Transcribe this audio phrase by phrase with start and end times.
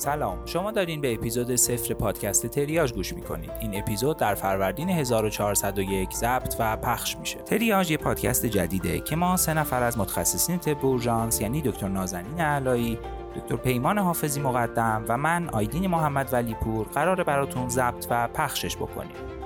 [0.00, 0.46] سلام.
[0.46, 3.50] شما دارین به اپیزود صفر پادکست تریاج گوش می‌کنید.
[3.60, 7.38] این اپیزود در فروردین 1401 ضبط و پخش میشه.
[7.38, 12.40] تریاج یه پادکست جدیده که ما سه نفر از متخصصین طب اورژانس یعنی دکتر نازنین
[12.40, 12.98] علایی
[13.36, 18.76] دکتر پیمان حافظی مقدم و من آیدین محمد ولی پور قرار براتون ضبط و پخشش
[18.76, 19.39] بکنیم.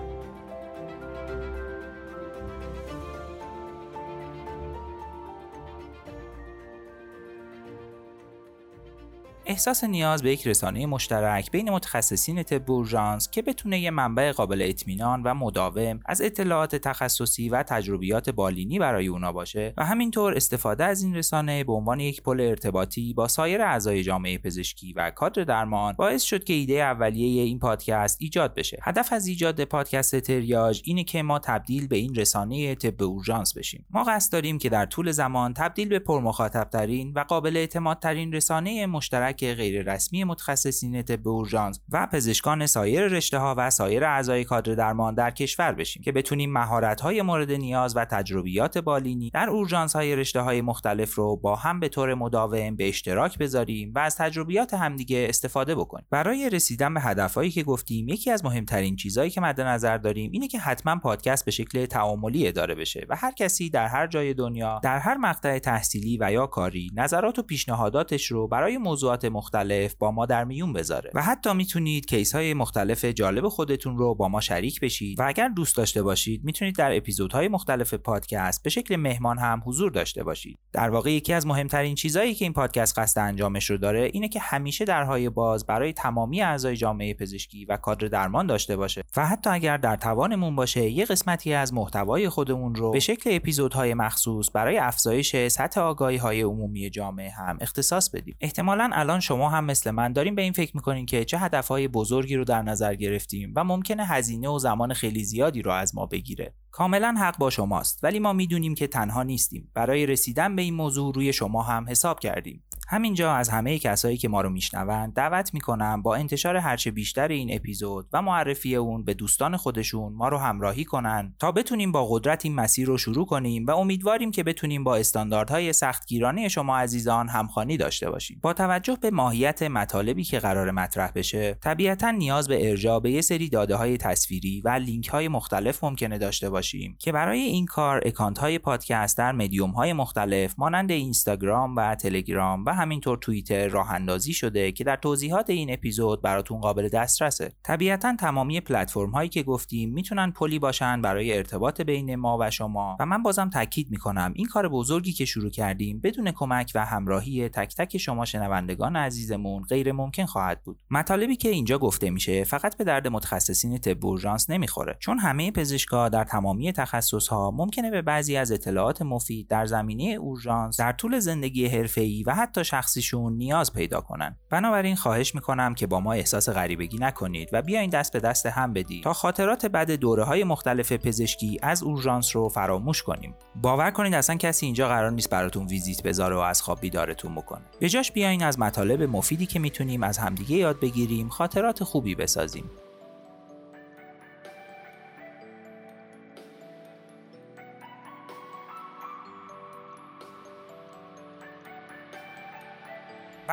[9.47, 14.63] احساس نیاز به یک رسانه مشترک بین متخصصین طب اورژانس که بتونه یه منبع قابل
[14.69, 20.85] اطمینان و مداوم از اطلاعات تخصصی و تجربیات بالینی برای اونا باشه و همینطور استفاده
[20.85, 25.45] از این رسانه به عنوان یک پل ارتباطی با سایر اعضای جامعه پزشکی و کادر
[25.45, 28.79] درمان باعث شد که ایده اولیه این پادکست ایجاد بشه.
[28.83, 33.87] هدف از ایجاد پادکست تریاج اینه که ما تبدیل به این رسانه طب اورژانس بشیم.
[33.91, 38.33] ما قصد داریم که در طول زمان تبدیل به پرمخاطب ترین و قابل اعتماد ترین
[38.33, 44.45] رسانه مشترک غیر رسمی متخصصین طب اورژانس و پزشکان سایر رشته ها و سایر اعضای
[44.45, 49.51] کادر درمان در کشور بشیم که بتونیم مهارت های مورد نیاز و تجربیات بالینی در
[49.51, 53.99] اورژانس های رشته های مختلف رو با هم به طور مداوم به اشتراک بذاریم و
[53.99, 56.07] از تجربیات همدیگه استفاده بکنیم.
[56.11, 60.49] برای رسیدن به هدفهایی که گفتیم یکی از مهمترین چیزهایی که مد نظر داریم اینه
[60.49, 64.81] که حتما پادکست به شکل تعاملی اداره بشه و هر کسی در هر جای دنیا
[64.83, 70.11] در هر مقطع تحصیلی و یا کاری نظرات و پیشنهاداتش رو برای موضوعات مختلف با
[70.11, 74.41] ما در میون بذاره و حتی می‌تونید کیس های مختلف جالب خودتون رو با ما
[74.41, 79.39] شریک بشید و اگر دوست داشته باشید می‌تونید در اپیزودهای مختلف پادکست به شکل مهمان
[79.39, 80.59] هم حضور داشته باشید.
[80.73, 84.41] در واقع یکی از مهمترین چیزهایی که این پادکست قصد انجامش رو داره اینه که
[84.41, 89.51] همیشه درهای باز برای تمامی اعضای جامعه پزشکی و کادر درمان داشته باشه و حتی
[89.51, 94.79] اگر در توانمون باشه یه قسمتی از محتوای خودمون رو به شکل اپیزودهای مخصوص برای
[94.79, 98.37] افزایش سطح آگاهی های عمومی جامعه هم اختصاص بدیم.
[98.41, 102.37] احتمالا الان شما هم مثل من داریم به این فکر می‌کنین که چه هدفهای بزرگی
[102.37, 106.55] رو در نظر گرفتیم و ممکنه هزینه و زمان خیلی زیادی رو از ما بگیره.
[106.71, 109.71] کاملا حق با شماست ولی ما می‌دونیم که تنها نیستیم.
[109.75, 112.65] برای رسیدن به این موضوع روی شما هم حساب کردیم.
[112.89, 117.55] همینجا از همه کسایی که ما رو میشنوند دعوت می‌کنم با انتشار هرچه بیشتر این
[117.55, 122.45] اپیزود و معرفی اون به دوستان خودشون ما رو همراهی کنن تا بتونیم با قدرت
[122.45, 127.77] این مسیر رو شروع کنیم و امیدواریم که بتونیم با استانداردهای سختگیرانه شما عزیزان همخوانی
[127.77, 128.39] داشته باشیم.
[128.43, 133.21] با توجه به ماهیت مطالبی که قرار مطرح بشه طبیعتا نیاز به ارجاع به یه
[133.21, 138.01] سری داده های تصویری و لینک های مختلف ممکنه داشته باشیم که برای این کار
[138.05, 143.93] account های پادکست در مدیوم های مختلف مانند اینستاگرام و تلگرام و همینطور توییتر راه
[143.93, 147.53] اندازی شده که در توضیحات این اپیزود براتون قابل دسترسه.
[147.63, 152.97] طبیعتا تمامی پلتفرم هایی که گفتیم می‌تونن پلی باشن برای ارتباط بین ما و شما.
[153.01, 157.49] و من بازم تاکید می‌کنم این کار بزرگی که شروع کردیم بدون کمک و همراهی
[157.49, 160.79] تک تک شما شنوندگان عزیزمون غیر ممکن خواهد بود.
[160.91, 166.09] مطالبی که اینجا گفته میشه فقط به درد متخصصین طب اورژانس نمی‌خوره چون همه پزشکا
[166.09, 171.19] در تمامی تخصص ها ممکنه به بعضی از اطلاعات مفید در زمینه اورژانس در طول
[171.19, 174.37] زندگی حرفه‌ای و حتی شخصیشون نیاز پیدا کنن.
[174.51, 178.73] بنابراین خواهش می‌کنم که با ما احساس غریبگی نکنید و بیاین دست به دست هم
[178.73, 183.35] بدید تا خاطرات بد دوره های مختلف پزشکی از اورژانس رو فراموش کنیم.
[183.63, 187.65] باور کنید اصلا کسی اینجا قرار نیست براتون ویزیت بذاره و از خواب بیدارتون بکنه.
[187.81, 192.71] به جاش بیاین از مطالب مفیدی که می‌تونیم از همدیگه یاد بگیریم خاطرات خوبی بسازیم.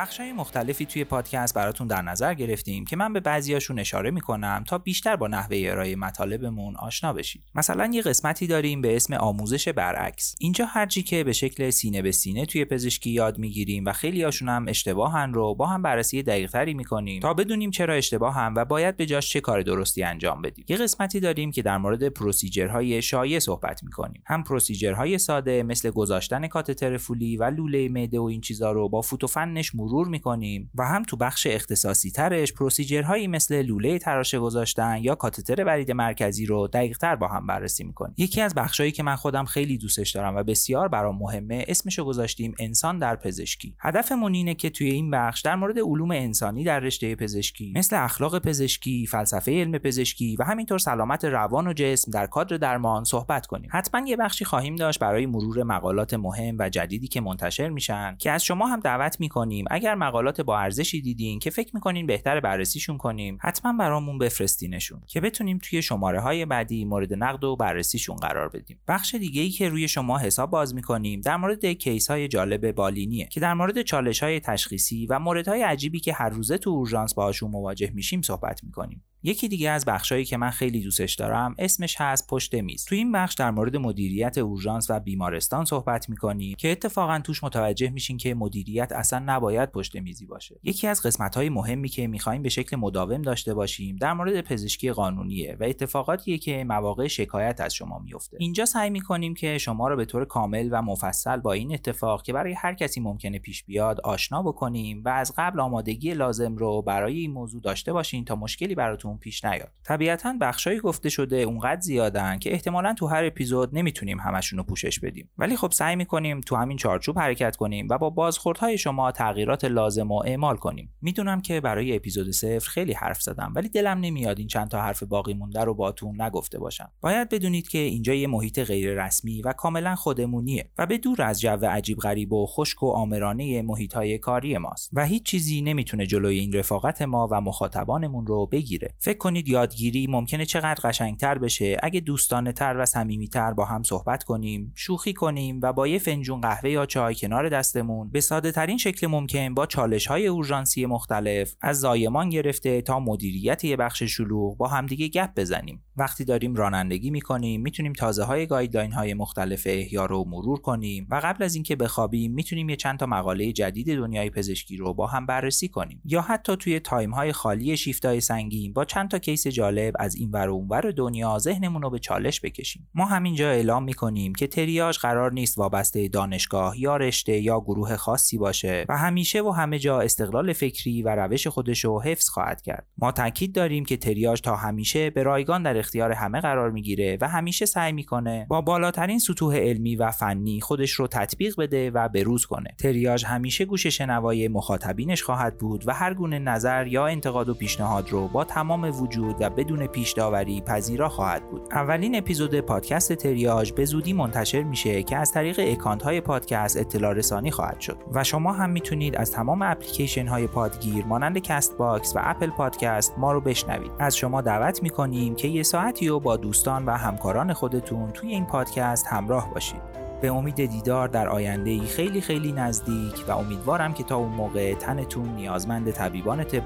[0.02, 4.78] بخشای مختلفی توی پادکست براتون در نظر گرفتیم که من به بعضیاشون اشاره می‌کنم تا
[4.78, 7.42] بیشتر با نحوه ارائه مطالبمون آشنا بشید.
[7.54, 10.34] مثلا یه قسمتی داریم به اسم آموزش برعکس.
[10.38, 14.48] اینجا هرچی که به شکل سینه به سینه توی پزشکی یاد می‌گیریم و خیلی هاشون
[14.48, 18.96] هم اشتباهن رو با هم بررسی دقیقتری می‌کنیم تا بدونیم چرا اشتباه هم و باید
[18.96, 20.64] به جاش چه کار درستی انجام بدیم.
[20.68, 24.22] یه قسمتی داریم که در مورد پروسیجرهای شایع صحبت می‌کنیم.
[24.26, 29.00] هم پروسیجرهای ساده مثل گذاشتن کاتتر فولی و لوله معده و این چیزا رو با
[29.00, 35.14] فوتوفنش مرور می‌کنیم و هم تو بخش اختصاصی ترش پروسیجرهایی مثل لوله تراشه گذاشتن یا
[35.14, 38.14] کاتتر ورید مرکزی رو دقیق تر با هم بررسی می‌کنیم.
[38.18, 42.54] یکی از بخشهایی که من خودم خیلی دوستش دارم و بسیار برام مهمه اسمشو گذاشتیم
[42.58, 43.76] انسان در پزشکی.
[43.80, 48.38] هدفمون اینه که توی این بخش در مورد علوم انسانی در رشته پزشکی مثل اخلاق
[48.38, 53.70] پزشکی فلسفه علم پزشکی و همینطور سلامت روان و جسم در کادر درمان صحبت کنیم.
[53.72, 58.30] حتما یه بخشی خواهیم داشت برای مرور مقالات مهم و جدیدی که منتشر میشن که
[58.30, 59.64] از شما هم دعوت می‌کنیم.
[59.82, 65.20] اگر مقالات با ارزشی دیدین که فکر می‌کنین بهتر بررسیشون کنیم حتما برامون بفرستینشون که
[65.20, 68.80] بتونیم توی شماره های بعدی مورد نقد و بررسیشون قرار بدیم.
[68.88, 73.26] بخش دیگه ای که روی شما حساب باز می‌کنیم در مورد کیس های جالب بالینیه
[73.26, 77.50] که در مورد چالش های تشخیصی و موردهای عجیبی که هر روزه تو اورژانس باهاشون
[77.50, 79.04] مواجه میشیم صحبت می‌کنیم.
[79.22, 82.84] یکی دیگه از بخشایی که من خیلی دوستش دارم اسمش هست پشت میز.
[82.84, 87.90] تو این بخش در مورد مدیریت اورژانس و بیمارستان صحبت می‌کنیم که اتفاقا توش متوجه
[87.90, 90.60] میشین که مدیریت اصلا نباید پشت میزی باشه.
[90.62, 94.92] یکی از قسمت های مهمی که می‌خوایم به شکل مداوم داشته باشیم در مورد پزشکی
[94.92, 99.96] قانونیه و اتفاقاتیه که مواقع شکایت از شما میفته اینجا سعی می‌کنیم که شما رو
[99.96, 104.00] به طور کامل و مفصل با این اتفاق که برای هر کسی ممکنه پیش بیاد
[104.00, 108.74] آشنا بکنیم و از قبل آمادگی لازم رو برای این موضوع داشته باشین تا مشکلی
[108.74, 109.70] براتون پیش نیاد.
[109.84, 115.00] طبیعتا بخشایی گفته شده اونقدر زیادن که احتمالا تو هر اپیزود نمی‌تونیم همشون رو پوشش
[115.00, 115.30] بدیم.
[115.38, 120.12] ولی خب سعی می‌کنیم تو همین چارچوب حرکت کنیم و با بازخوردهای شما تغییرات لازم
[120.12, 120.94] و اعمال کنیم.
[121.02, 125.02] می‌دونم که برای اپیزود صفر خیلی حرف زدم ولی دلم نمیاد این چند تا حرف
[125.02, 126.90] باقی مونده رو باتون نگفته باشم.
[127.00, 131.40] باید بدونید که اینجا یه محیط غیر رسمی و کاملا خودمونیه و به دور از
[131.40, 136.06] جو عجیب غریب و خشک و آمرانه محیط های کاری ماست و هیچ چیزی نمی‌تونه
[136.06, 138.94] جلوی این رفاقت ما و مخاطبانمون رو بگیره.
[139.04, 141.76] فکر کنید یادگیری ممکنه چقدر قشنگتر بشه.
[141.82, 146.40] اگه دوستانه تر و صمیمیتر با هم صحبت کنیم شوخی کنیم و با یه فنجون
[146.40, 151.54] قهوه یا چای کنار دستمون به ساده ترین شکل ممکن با چالش های اورژانسی مختلف
[151.60, 155.84] از زایمان گرفته تا مدیریت یه بخش شلوغ با همدیگه گپ بزنیم.
[155.96, 161.20] وقتی داریم رانندگی می‌کنیم می‌تونیم تازه های guideline های مختلف احیا رو مرور کنیم و
[161.24, 165.26] قبل از اینکه بخوابیم می‌تونیم یه چند تا مقاله جدید دنیای پزشکی رو با هم
[165.26, 169.94] بررسی کنیم یا حتی توی time های خالی شیفتای سنگین با چند تا case جالب
[169.98, 172.88] از این ور و اونور دنیا ذهنمون رو به چالش بکشیم.
[172.94, 178.38] ما همینجا اعلام می‌کنیم که تریاج قرار نیست وابسته دانشگاه یا رشته یا گروه خاصی
[178.38, 182.86] باشه و همیشه و همه جا استقلال فکری و روش خودش رو حفظ خواهد کرد.
[182.98, 187.28] ما تاکید داریم که تریاج تا همیشه به رایگان در اختیار همه قرار می‌گیره و
[187.28, 192.46] همیشه سعی می‌کنه با بالاترین سطوح علمی و فنی خودش رو تطبیق بده و بروز
[192.46, 192.74] کنه.
[192.78, 198.10] تریاج همیشه گوش شنوای مخاطبینش خواهد بود و هر گونه نظر یا انتقاد و پیشنهاد
[198.10, 201.68] رو با تمام وجود و بدون پیش داوری پذیرا خواهد بود.
[201.72, 207.12] اولین اپیزود پادکست تریاج به زودی منتشر میشه که از طریق account های پادکست اطلاع
[207.12, 207.96] رسانی خواهد شد.
[208.12, 213.32] و شما هم می‌تونید از تمام اپلیکیشن های پادگیر مانند Castbox و Apple Podcast ما
[213.32, 213.92] رو بشنوید.
[213.98, 218.46] از شما دعوت می‌کنیم که یه ساعتی رو با دوستان و همکاران خودتون توی این
[218.46, 220.02] پادکست همراه باشید.
[220.22, 225.28] به امید دیدار در آینده خیلی خیلی نزدیک و امیدوارم که تا اون موقع تنتون
[225.28, 226.62] نیازمند طبیبان طب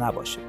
[0.00, 0.40] نباشه.